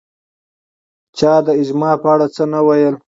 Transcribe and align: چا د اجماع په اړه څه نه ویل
چا 1.17 1.33
د 1.45 1.47
اجماع 1.61 1.95
په 2.03 2.07
اړه 2.13 2.27
څه 2.35 2.43
نه 2.53 2.59
ویل 2.67 2.95